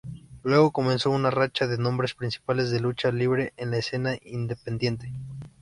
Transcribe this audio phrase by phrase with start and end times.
[0.41, 5.13] Luego comenzó una racha de nombres principales de lucha libre en la escena independiente.